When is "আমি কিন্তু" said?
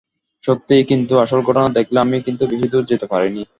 1.99-2.43